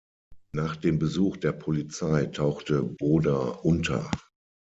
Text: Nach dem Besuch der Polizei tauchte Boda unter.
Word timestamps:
Nach 0.55 0.77
dem 0.77 0.97
Besuch 0.97 1.37
der 1.37 1.51
Polizei 1.51 2.25
tauchte 2.25 2.81
Boda 2.81 3.35
unter. 3.61 4.09